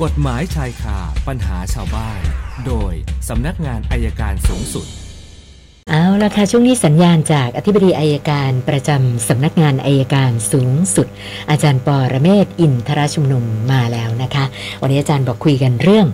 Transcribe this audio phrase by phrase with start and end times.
[0.00, 0.98] กฎหมายชายคา
[1.28, 2.20] ปัญหาชาวบ้าน
[2.66, 2.92] โดย
[3.28, 4.86] สำนักงานอัยการสูงสุด
[5.90, 11.06] เอาละค่ะช่วงนี้สัญญาณจากอธิบดีอัยการประจำสำนักงานอัยการสูงสุด
[11.50, 14.44] อาจารย์ปอระเมศวร์อินทรชุมนุมมาแล้วนะคะ
[14.82, 16.06] วันนี้อาจารย์บอกคุยกันเรื่อง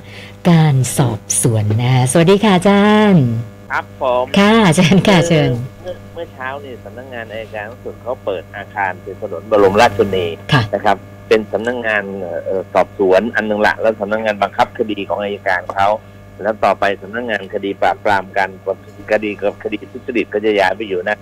[0.51, 3.25] การสอบสวนนะสวัสดีค่ะอาจารย์
[3.73, 5.51] ครับผมค่ะอาจารย์ค่ะเชิญ
[5.83, 10.97] เมื่อเมื่อเช้านี่สำนักงานอัยการสูงสุดเขาเปิดอาคารเป็นถนนบรมราชชนนีค่ะ นะครับ
[11.29, 15.89] เป็นสำนักงานเอ่อเอ่อสอบสวนอันหนึ่งละแล้วสำนักงานบังคับคดีของอายการเขา
[16.43, 18.51] แล้วต่อไปสำนักงานคดีปราบปรามการ
[19.13, 21.17] คดีกับคดีทุจริตก็จะย้ายไปอยู่นะ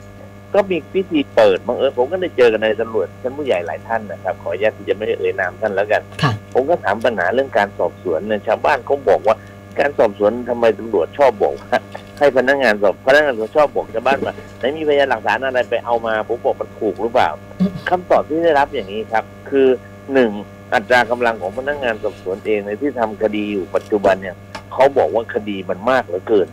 [0.54, 9.36] ก็มีพิธีเปิดบังเอิญผมก็ได้เจอกันในตำรวจชั้นผู้ใหญ่หลายท่านนะครับ ขออนุญาตที่จะไม่ได้เอ่ยนามท่านแล้วกันค่ะผมก็ถามปัญหาเรื่องการสอบสวนเนี่ยชาวบ้านเขาบอกว่า
[9.78, 11.76] การสอบสวนทำไมตำรวจชอบบอกว่า
[12.18, 19.68] ให้พนักงานสอบพนักงานสอบชอบบอกชาวบ้านว่าไหนมีพยานหลักฐานอะไรไปเอามาผมบอกมันถูกหรือเปล่าอืมคำตอบที่ได้รับอย่างนี้ครับ คือ
[20.14, 20.30] หนึ่ง
[20.74, 24.36] อัตรากำลังของพนักงานสอบสวนเองในที่ทำคดีอยู่ปัจจุบันเนี่ย
[24.72, 26.48] เขาบอกว่าคดีมันมากเหลือเกิน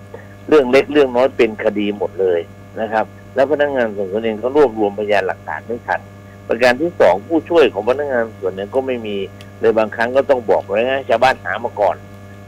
[0.47, 2.39] เรื่องเล็กเรื่องน้อยเป็นคดีหมดเลย
[2.81, 6.01] นะครับ แล้วพนักงานสอบสวนเองก็รวบรวมพยานหลักฐานไม่ทัน
[6.47, 9.15] ประการที่สองผู้ช่วยของพนักงานสอบสวนเนี่ยก็ไม่มี
[9.59, 11.95] เลยบางครั้งก็ต้องบอกไว้นะชาวบ้านหามาก่อน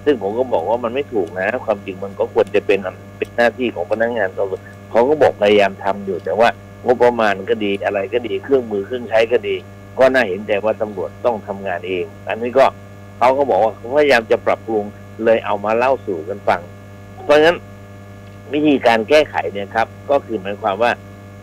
[0.06, 6.50] ซึ่งผมก็บอกว่ามันไม่ถูกนะ ความจริงมันก็ควรจะเป็นอันเป็นหน้าที่ของพนักงานสอบสวนเขาก็บอกพยายามทำอยู่แต่ว่า
[6.86, 9.56] งบประมาณก็ดีอะไรก็ดีเครื่องมือเครื่องใช้ก็ดี
[10.00, 12.66] ก็น่าเห็นใจว่าตำรวจต้องทำงานเอง อันนี้ก็
[13.18, 14.84] เขาก็บอกว่าเขาพยายามจะปรับปรุง
[15.24, 16.62] เลยเอามาเล่าสู่กันฟัง
[17.24, 17.58] เพราะฉะนั้น
[18.54, 20.92] วิธีการแก้ไขเนี่ยครับ ก็คือหมายความว่า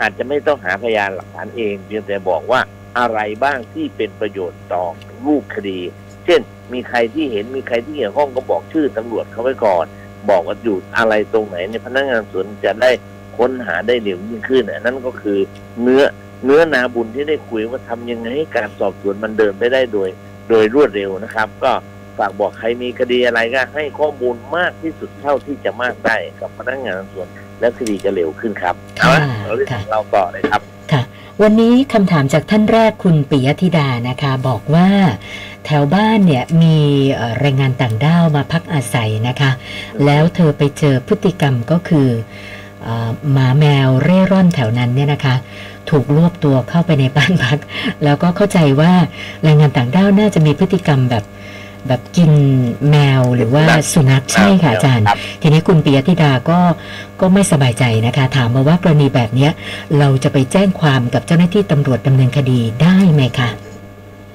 [0.01, 2.61] อาจจะไม่ต้องหาพยานหลักฐานเองเพียงแต่บอกว่า
[2.99, 4.85] อะไรบ้างที่เป็นประโยชน์ต่อ
[5.27, 5.81] รูปคดี
[6.25, 6.41] เช่น
[6.73, 9.87] มีใครที่เห็นมีใครที่เกี่ยวข้องก็บอกชื่อตำรวจเขาไว้ก่อน
[10.31, 12.91] บอกว่าอยู่อะไรตรงไหนเนี่ยพนักงานสวนจะได้
[13.37, 15.39] ค้นหาได้เร็วยิ่งขึ้นนั่นก็คือ
[15.83, 16.03] เนื้อ
[16.45, 20.09] เนื้อนาบุญที่ได้คุยว่าทำยังไงให้การสอบสวนมันเดินไปได้โดย
[20.51, 21.73] โดยรวดเร็วนะครับ ก็
[22.19, 27.29] ฝากบอกใครมีคดีอะไรก็ให้ข้อมูลมากที่สุดเท่าที่จะมากได้กับพนักงานสอบสวน
[27.61, 30.61] และคดีจะเร็วขึ้นครับเอาละค่ะเราเรื่องค่ะของเราต่อเลยครับ
[30.93, 31.03] ค่ะ
[31.43, 34.89] วันนี้คำถามจากท่านแรกคุณปิยธิดานะคะ บอกว่า
[35.67, 36.79] แถวบ้านเนี่ยมี
[37.15, 39.51] เอ่อแรงงานต่างด้าวมาพักอาศัยนะคะ
[40.05, 42.09] แล้วเธอไปเจอพฤติกรรมก็คือ
[42.83, 45.35] เอ่อหมาแมวเร่ร่อนแถวนั้นเนี่ยนะคะ
[45.93, 47.59] ถูกรวบตัวเข้าไปในบ้านพัก
[48.05, 48.93] แล้วก็เข้าใจว่า
[49.43, 51.25] แรงงานต่างด้าวน่าจะมีพฤติกรรมแบบ
[51.89, 52.33] แบบกิน
[52.91, 56.59] แมวหรือว่าสุนัขใช่ค่ะอาจารย์ครับทีนี้คุณปิยธิดาก็
[57.21, 59.51] ก็ไม่สบายใจนะคะ ถามมาว่ากรณีแบบเนี้ย
[59.99, 63.49] เราจะไปแจ้งความกับเจ้าหน้าที่ตำรวจดำเนินคดีได้ไหมคะ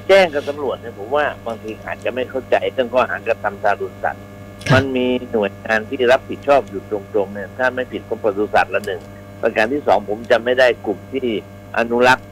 [0.08, 4.24] แจ้งกับตำรวจเนี่ยผมว่าบางทีอาจจะไม่เข้าใจเรื่องข้อหากระทำทารุณสัตว์
[4.68, 9.02] ค่ะมันมีหน่วยงานที่รับผิดชอบอยู่ตรงๆเนี่ยถ้าไม่ผิดก็ปศุสัตว์ละหนึ่ง
[9.42, 11.28] ประการที่สองผมจะไม่ได้กลุ่มที่
[11.78, 12.28] อนุรักษ์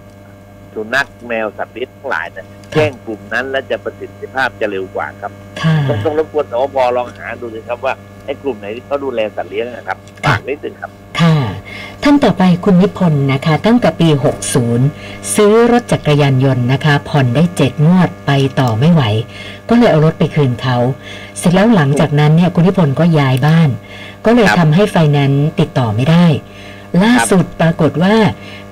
[0.73, 7.93] สุนัขแมวสัตว์เลี้ยงทั้งหลายเนี่ยแจ้งกลุ่มนั้นและจะประสิทธิภาพจะเร็วกว่าครับค่ะต้องต้องรบกวนสวพลองหาดูสิครับว่า
[8.25, 11.35] ไอ้กลุ่มไหนที่เขาดูแลสัตว์เลี้ยงนะครับฝากนิดนึงครับค่ะ
[12.03, 14.09] ท่านต่อไปคุณนิพนธ์นะคะ ตั้งแต่ปี
[14.71, 19.03] 60 ซื้อรถจักรยานยนต์นะคะ ผ่อนได้เจ็ดงวดไปต่อไม่ไหว
[19.69, 20.77] ก็เลยเอารถไปคืนเขา
[21.37, 23.69] เสร็จแล้วหลังจากนั้นเนี่ยคุณนิพนธ์ก็ย้ายบ้าน
[24.25, 26.25] ก็เลยครับทำให้ไฟแนนซ์ติดต่อไม่ได้
[27.03, 28.15] ล่าสุดปรากฏว่า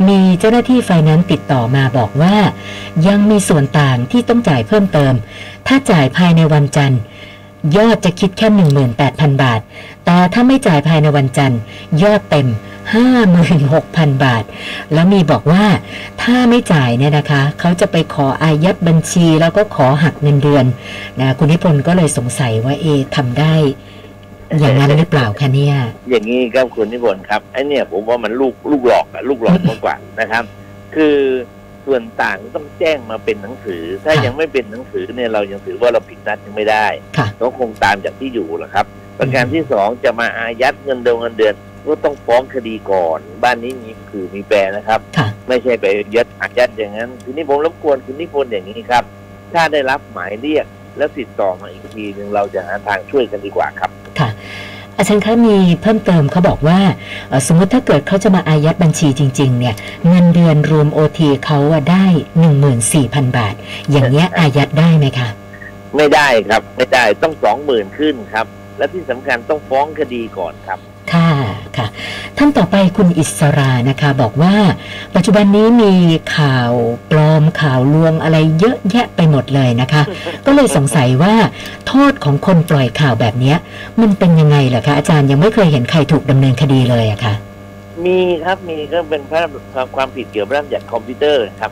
[0.07, 2.35] มีเจ้าหน้าที่ไฟแนนซ์ติดต่อมาบอกว่า
[3.07, 5.13] ยังมีส่วนต่างที่ต้องจ่ายเพิ่มเติม
[5.67, 7.00] ถ้าจ่ายภายในวันจันทร์
[7.78, 8.47] ยอดจะคิดแค่
[8.95, 9.59] 18,000 บาท
[10.06, 11.59] แต่ถ้าไม่จ่ายภายในวันจันทร์
[12.03, 12.47] ยอดเต็ม
[13.35, 14.44] 56,000 บาท
[14.94, 15.66] แล้วมีบอกว่า
[16.22, 20.66] ถ้าไม่จ่ายเนี่ยนะคะ เขาจะไปขออายัดบัญชีแล้วก็ขอหักเงินเดือน
[21.19, 22.85] นะคุณนิพนธ์ก็เลยสงสัยว่าเอ
[23.16, 23.55] ทำได้
[24.59, 25.75] อย่างนั้นหรือเปล่าคะเนี่ย
[26.09, 30.44] อย่างนี้ครับคุณนิพนธ์ครับไอ้เนี่ยผมว่ามันลูกลูกหลอกอะลูกหลอกมากกว่านะครับ
[30.96, 31.18] คือ
[31.86, 36.88] ส่วนต่างต้องแจ้งมาเป็นหนังสือ ถ้าค่ะยังไม่เป็นหนังสือเนี่ยเรายังถือว่าเราผิดนัดยังไม่ได้
[37.18, 38.86] ค่ะก็คงตามจากที่อยู่แหละครับ
[39.18, 45.85] ประการที่สองจะมาอายัดเงินเดือนเงินเดือนก็ต้องฟ้องคดีก่อน บ้านนี้มีคือมีแปรนะครับค่ะไม่ใช่ไป
[46.16, 49.03] ยัดอายัดอย่างนั้น ทีนี้ผมรบกวนคุณนิพนธ์อย่างนี้ครับ
[49.53, 50.66] ถ้าได้รับหมายเรียก
[50.97, 54.03] แล้วติดต่อมาอีกทีหนึ่งเราจะหาทางช่วยกันดีกว่าครับค่ะ
[55.03, 56.79] อาจารย์คะมีเพิ่มเติมเขาบอกว่า
[57.29, 59.76] เอ่อสมมุติถ้าเกิดเขาจะมาอายัดบัญชีจริง ๆ เนี่ย
[60.08, 62.05] เงินเดือนรวมโอทีเขาอะได้
[62.72, 63.55] 14,000 บาท
[63.91, 65.29] อย่างเนี้ยอายัดได้ไหมคะ
[65.96, 68.46] ไม่ได้ครับ ไม่ได้ต้องสองหมื่นขึ้นครับ
[68.78, 70.79] และที่สำคัญต้องฟ้องคดีก่อนครับ
[71.78, 71.87] ค่ะค่ะ
[72.37, 74.55] ท่านต่อไปคุณอิสรานะคะ บอกว่า
[75.16, 75.93] ปัจจุบันนี้มี
[76.37, 76.72] ข่าว
[77.11, 80.03] ปลอมข่าวลวงอะไรเยอะแยะไปหมดเลยนะคะ
[80.46, 81.34] ก็เลยสงสัยว่า
[81.87, 83.58] โทษของคนปล่อยข่าวแบบเนี้ย
[84.02, 87.34] มันเป็นยังไงเหรอคะอาจารย์ยังไม่เคยเห็นใครถูกดำเนินคดีเลยอะค่ะ
[88.05, 89.41] มีครับมีก็เป็นพระ
[89.96, 91.72] ความผิดเกี่ยวกับเรื่องจากคอมพิวเตอร์ครับ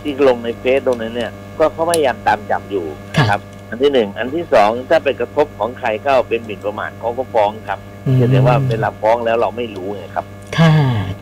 [0.00, 2.84] ที่ลงในเฟซตรงนั้นเนี่ย ก็เขาพยายามตามจับอยู่
[3.16, 10.24] ค่ะครับ อันที่หนึ่งอันที่สองถ้าไปกระทบของใครเข้าเป็นหมิ่นประมาทเขาก็ฟ้องครับ อืมแต่ว่าเวลาฟ้องแล้วเราไม่รู้ไงครับ
[10.58, 10.74] ค่ะ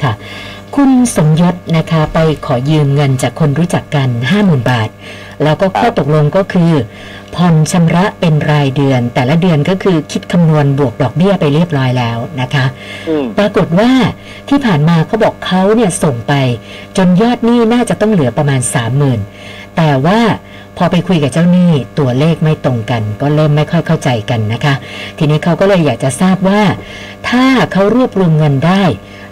[0.03, 0.13] ค่ะ
[0.77, 4.89] คุณสมยศนะคะไปขอยืมเงินจากคนรู้จักกันห้าหมื่นบาท
[5.43, 6.73] แล้วก็ข้อตกลงก็คือ
[7.35, 12.67] ผ่อนชำระเป็นรายเดือน แต่ละเดือนก็คือคิดคำนวณบวกดอกเบี้ยไปเรียบร้อยแล้วนะคะ
[13.09, 13.91] อืมปรากฏว่า
[14.49, 16.33] ที่ผ่านมาเขาบอกเขาเนี่ยส่งไป
[16.97, 19.21] จนยอดหนี้น่าจะต้องเหลือประมาณสามหมื่น
[19.77, 20.21] แต่ว่า
[20.79, 24.75] พอไปคุยกับเจ้าหนี้ตัวเลขไม่ตรงกัน ก็เริ่มไม่ค่อยเข้าใจกันนะคะ
[25.19, 26.63] ทีนี้เขาก็เลยอยากจะทราบว่า
[27.29, 28.83] ถ้าเขารวบรวมเงินได้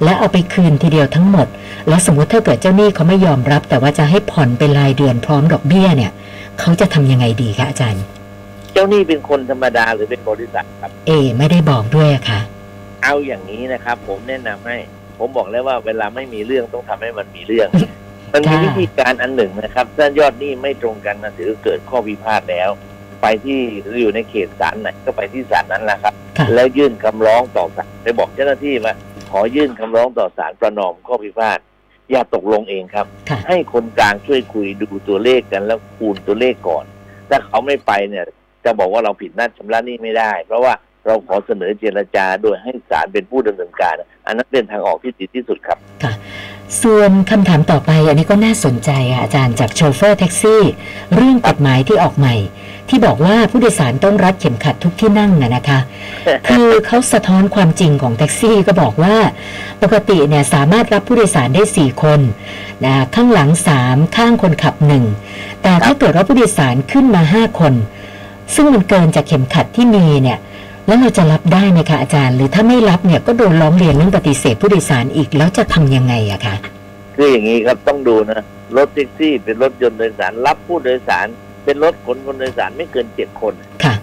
[0.04, 1.46] และเอาไปคืนทีเดียวทั้งหมด
[1.88, 6.12] แล้วสมมติถ้าเกิดเจ้าหนี้เขาไม่ยอมรับ แต่ว่าจะให้ผ่อนเป็นรายเดือนพร้อมดอกเบี้ยเนี่ย
[6.60, 8.02] เขาจะทำยังไงดีคะอาจารย์
[8.72, 12.40] เจ้าหนี้เป็นคนธรรมดาหรือเป็นบริษัทครับ เอ ไม่ได้บอกด้วยอะค่ะ
[13.04, 14.76] เอาอย่างนี้นะครับ ผมแนะนำให้
[15.18, 17.68] ผมบอกแล้วว่าเวลาไม่มีเรื่องต้องทำให้มันมีเรื่อง
[18.36, 22.70] มันมีค่ะวิธีการอันหนึ่งนะครับถ้ายอดหนี้ไม่ตรงกันนะถือเกิดข้อพิพาทแล้ว
[23.22, 23.60] ไปที่
[24.00, 28.94] อยู่ในเขตศาลไหนก็ไปที่ศาลนั้นแหละครับค่ะแล้วยื่นคำร้องต่อศาลไปบอกเจ้าหน้าที่ว่า
[29.30, 31.58] ขอยื่นคำร้องต่อศาลประนอมข้อพิพาท
[32.10, 36.84] อย่าตกลงเองครับค่ะให้คนกลางช่วยคุยดูตัวเลขกันแล้วคูณตัวเลขก่อน
[37.28, 38.24] ถ้าเขาไม่ไปเนี่ย
[38.64, 40.72] จะบอกว่าเราผิดนัดชำระหนี้ไม่ได้ เพราะว่า
[41.06, 43.94] เราขอเสนอเจรจาโดยให้ศาลเป็นผู้ดำเนินการ
[44.26, 45.78] อันนั้นเป็นทางออกที่ดีที่สุดครับ
[46.82, 50.62] ส่วนคำถามต่อไปอันนี้ก็น่าสนใจค่ะอาจารย์จากโชเฟอร์แท็กซี่
[51.14, 52.34] เรื่องกฎหมายที่ออกใหม่
[52.88, 55.78] ที่บอกว่าผู้โดยสารต้องรัดเข็มขัดทุกที่นั่งนะนะคะ
[56.48, 59.16] คือเขาสะท้อนความจริงของแท็กซี่ก็บอกว่า
[59.82, 62.20] ปกติเนี่ยสามารถรับผู้โดยสารได้ 4 คน
[62.84, 63.50] นะข้างหลัง
[63.82, 64.74] 3 ข้างคนขับ
[65.20, 67.74] 1 แต่ถ้าเกิดว่าผู้โดยสารขึ้นมา 5 คน
[68.54, 70.38] ซึ่งมันเกินจากเข็มขัดที่มีเนี่ย
[70.86, 76.54] แล้วเราจะรับได้ไหมคะอาจารย์ หรือถ้าไม่รับเนี่ยก็โดนร้องเรียนเรื่องปฏิเสธผู้โดยสารอีกแล้วจะทำยังไงอะคะ
[77.16, 78.40] คืออย่างนี้ครับต้องดูนะ
[78.76, 81.26] รถแท็กซี่เป็นรถยนต์โดยสารรับผู้โดยสาร
[81.64, 83.54] เป็นรถขนคนโดยสารไม่เกินเจ็ดคน
[83.84, 83.94] ค่ะ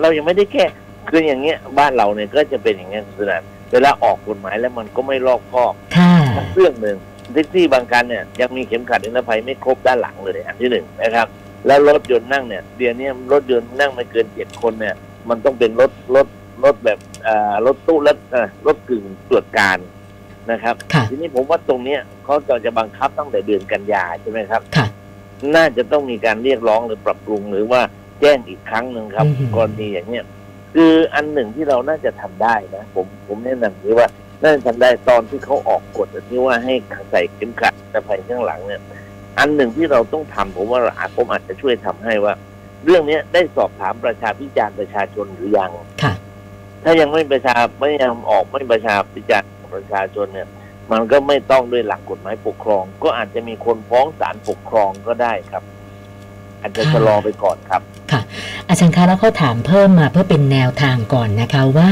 [0.00, 0.64] เรายังไม่ได้แก้
[1.10, 6.12] คืออย่างเงี้ยบ้านเราเนี่ยก็จะเป็นอย่างเงี้ยคุณสนันเวลาออกกฎหมายแล้วมันก็ไม่รอบคอบค่ะ
[6.54, 6.96] เรื่องหนึ่ง
[7.32, 11.26] แท็กซี่บางคันเนี่ยยังมีเข็มขัดนิรภัยไม่ครบด้านหลังเลยอันที่หนึ่งนะครับ
[11.66, 14.94] แล้วรถยนต์นั่งเนี่ยเดี๋ยวนี้รถยนต์นั่งไม่เกินเจ็ดคนเนี่ย
[15.30, 16.26] มันต้องเป็นรถรถ
[16.64, 19.78] รถแบบอ่ารถตู้รถเอ่อรถกึ่งตรวจการ
[20.50, 24.86] นะครับค่ะทีนี้ผมว่าตรงเนี้ยเขาจะจะบังคับตั้งแต่เดือนกันยาใช่ไหมครับค่ะ
[25.56, 27.80] น่าจะต้องมีการเรียกร้องหรือปรับปรุงหรือว่า
[28.20, 30.24] แจ้งอีกครั้งหนึ่งครับอืมกรณีอย่างเนี้ย
[30.74, 34.08] คืออันหนึ่งที่เราน่าจะทำได้นะผมผมแนะนำคือว่า
[34.42, 36.74] น่าจะทำได้ตอนที่เขาออกกฎที่ว่าให้
[37.10, 38.80] ใส่เข็มขัดนิรภัยข้างหลังเนี่ย
[39.38, 42.34] อันหนึ่งที่เราต้องทำผมว่าอาผมอาจจะช่วยทำให้ว่า
[42.84, 45.70] เรื่องเนี้ยได้สอบถามประชาพิจารณ์ประชาชนหรือยัง
[46.02, 46.14] ค่ะ
[46.84, 50.48] ถ้ายังไม่ประชาไม่ยังออกไม่ประชาพิจารณ์ประชาชนเนี่ย
[50.92, 55.62] มันก็ไม่ต้องด้วยหลักกฎหมายปกครอง ก็อาจจะมีคนฟ้องศาลปกครองก็ได้ครับ
[56.60, 57.82] อาจจะค่ะชะลอไปก่อนครับ
[58.68, 61.90] อาจารย์คะแล้วเขาถามเพิ่มมาเพื่อเป็นแนวทางก่อนนะคะว่า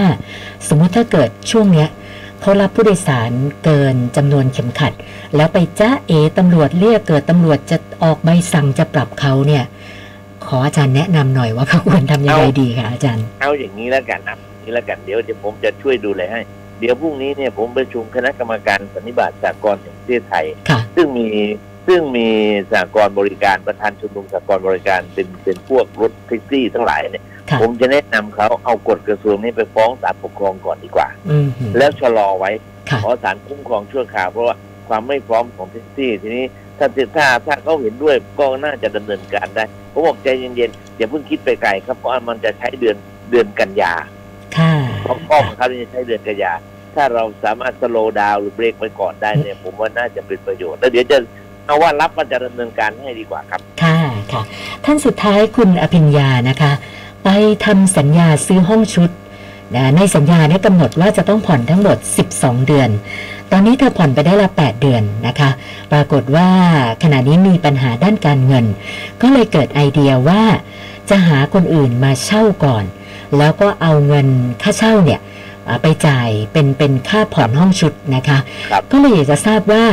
[0.69, 1.89] สมมุติถ้าเกิดช่วงเนี้ย
[2.41, 3.31] เขารับผู้โดยสาร
[3.65, 4.93] เกินจำนวนเข็มขัด
[5.37, 9.82] แล้วไปจ้าเอตำรวจเรียกเกิดตำรวจจะออกใบสั่งจะปรับเขาเนี่ยข
[10.57, 16.41] ออาจารย์แนะนำหน่อยว่าเขาควรทำยังไงเอาดีคะอาจารย์ เอาอย่างนี้แล้วกันนะนี่แล้วกันเดี๋ยวจะผมจะช่วยดูแลให้
[16.81, 21.27] เดี๋ยวพรุ่งนี้เนี่ยผมประชุมคณะกรรมการสันนิบาตสากลแห่งประเทศไทยค่ะซึ่งมี
[21.87, 22.29] ซึ่งมี
[22.73, 32.51] สากลบริการประธานชมรมสากลบริการเป็นเป็นพวกรถแท็กซี่ทั้งหลายเนี่ยค่ะผมจะแนะนำเขาเอากฎกระทรวงนี้ไปฟ้องศาลปกครองก่อนดีกว่าอืมแล้วชะลอไว้
[32.91, 34.57] ค่ะขอศาลคุ้มครองชั่วคราวเพราะว่า
[34.89, 36.45] ความไม่พร้อมของแท็กซี่ทีนี้
[36.79, 42.97] ถ้าถ้าถ้าเขาเห็นด้วยก็น่าจะดำเนินการได้ผมบอกใจเย็นๆอย่าเพิ่งคิดไปไกลครับเพราะว่ามันจะใช้เดือน
[43.31, 43.95] เดือนกันยา
[44.57, 46.53] ค่ะเพราะข้อบังคับนี่จะใช้เดือนกันยา
[46.95, 51.19] ถ้าเราสามารถสโลว์ดาวน์หรือเบรกไว้ก่อนได้เนี่ยผมว่าน่าจะเป็นประโยชน์แล้วเดี๋ยวจะ
[51.67, 53.99] เอาว่ารับมันจะดำเนินการให้ดีกว่าครับ ค่ะ
[54.33, 54.43] ค่ะ
[54.85, 56.73] ท่านสุดท้ายคุณอภิญญานะคะ
[57.25, 57.29] ไป
[57.65, 59.22] ทำสัญญาซื้อห้องชุดนะ
[59.97, 61.97] ในสัญญาเนี่ยกำหนดว่าจะต้องผ่อนทั้งหมด
[62.33, 62.91] 12 เดือน
[63.53, 65.51] ตอนนี้เธอผ่อนไปได้ละ 8 เดือนนะคะ
[65.93, 66.49] ปรากฏว่า
[67.03, 68.65] ขณะนี้มีปัญหาด้านการเงิน
[69.23, 70.43] ก็เลยเกิดไอเดียว่า
[71.11, 72.85] จะหาคนอื่นมาเช่าก่อน
[73.39, 74.27] แล้วก็เอาเงิน
[74.63, 75.21] ค่าเช่าเนี่ย
[75.69, 78.39] อ่าไปจ่ายเป็นเป็นค่าผ่อนห้องชุดนะคะ
[78.71, 79.85] ครับก็เลยอยากจะทราบว่า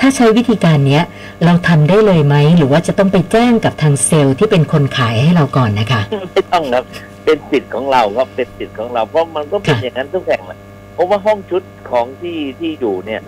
[0.00, 1.02] ถ้าใช้วิธีการเนี้ย
[1.44, 6.00] เราทำได้เลยไหม หรือว่าจะต้องไปแจ้งกับทางเซลล์ที่เป็นคนขายให้เราก่อนนะคะ
[6.32, 6.84] ไม่ต้องครับ
[7.28, 10.58] เป็นสิทธิ์ของเราครับเป็นสิทธิ์ของเรา เพราะมันก็เป็นค่ะอย่างนั้นทุกแห่งแหละ
[10.94, 13.20] เพราะว่าห้องชุดของที่ที่อยู่เนี่ย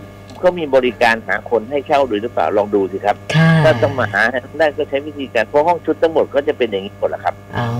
[0.42, 4.23] ก็มีบริการหาคนให้เช่าด้วยหรือเปล่าลองดูสิครับค่ะถ้าต้องมาหา
[4.59, 7.71] ได้ก็ใช้วิธีการเพราะห้องชุดทั้งหมดก็จะเป็นอย่างนี้หมดแหละครับเอา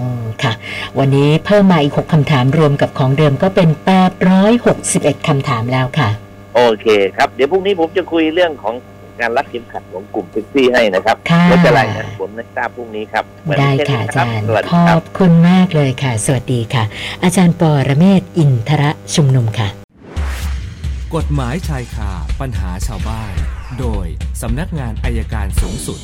[0.43, 0.53] ค่ะ
[0.99, 3.69] วันนี้เพิ่มมาอีก6คำถามรวมกับของเดิมก็เป็น
[4.49, 6.09] 861คำถามแล้วค่ะ
[6.57, 6.87] โอเค
[7.17, 8.75] ครับ เดี๋ยวพรุ่งนี้ผมจะคุยเรื่องของ
[9.21, 16.85] การรัดเข็มขัดของกลุ่มแท็กซี่ให้นะครับค่ะและจะรายงานผลในทราบพรุ่งนี้ครับวันได้นี้แค่ค่ะนี้อานะจารย์สวัสดีขคอรับบคุณมากเลยค่ะ สวัสดีค่ะ
[17.25, 19.69] อาจารย์ปอระเมศวร์อินทระชุมนุมค่ะ
[21.15, 22.11] กฎหมายชายคา
[22.41, 23.33] ปัญหาชาวบ้าน
[23.81, 24.07] โดย
[24.43, 26.00] สำนักงานอายการสูงสุด